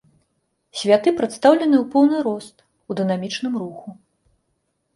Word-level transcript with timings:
Святы 0.79 1.09
прадстаўлены 1.19 1.75
ў 1.81 1.85
поўны 1.93 2.17
рост, 2.29 2.55
у 2.89 2.99
дынамічным 3.03 3.53
руху. 3.65 3.89